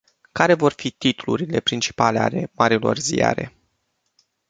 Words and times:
Care 0.31 0.53
vor 0.53 0.71
fi 0.73 0.91
titlurile 0.91 1.59
principale 1.59 2.19
ale 2.19 2.49
marilor 2.53 2.97
ziare? 2.97 3.53